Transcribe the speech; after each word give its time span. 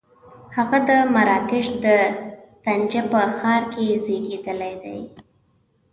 هغه 0.55 0.77
د 0.89 0.91
مراکش 1.15 1.65
د 1.85 1.87
طنجه 2.63 3.01
په 3.11 3.19
ښار 3.37 3.61
کې 3.73 3.85
زېږېدلی 4.05 4.73
دی. 4.83 4.99